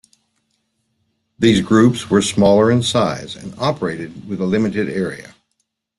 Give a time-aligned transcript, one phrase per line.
[1.37, 5.35] These groups were smaller in size and operated with a limited area.